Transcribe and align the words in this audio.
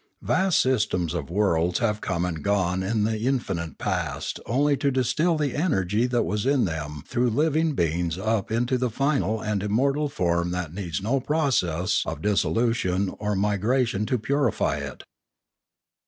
Vast 0.23 0.59
systems 0.59 1.13
of 1.13 1.29
worlds 1.29 1.77
have 1.77 2.01
come 2.01 2.25
and 2.25 2.43
gone 2.43 2.81
in 2.81 3.03
the 3.03 3.19
infinite 3.19 3.77
past 3.77 4.39
only 4.47 4.75
to 4.77 4.89
distil 4.89 5.37
the 5.37 5.53
energy 5.55 6.07
that 6.07 6.23
was 6.23 6.43
in 6.43 6.65
them 6.65 7.03
through 7.05 7.29
living 7.29 7.75
beings 7.75 8.17
up 8.17 8.49
into 8.51 8.79
the 8.79 8.89
final 8.89 9.39
and 9.41 9.61
immortal 9.61 10.09
form 10.09 10.49
that 10.49 10.73
needs 10.73 11.03
no 11.03 11.19
process 11.19 12.01
of 12.07 12.19
dissolution 12.23 13.09
or 13.19 13.35
migration 13.35 14.07
to 14.07 14.17
purify 14.17 14.77
it. 14.77 15.03